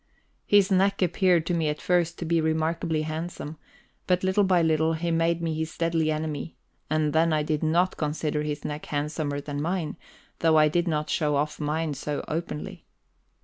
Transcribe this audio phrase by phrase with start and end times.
[0.47, 3.57] His neck appeared to me at first to be remarkably handsome;
[4.07, 6.57] but little by little he made me his deadly enemy,
[6.89, 9.97] and then I did not consider his neck handsomer than mine,
[10.39, 12.87] though I did not show off mine so openly.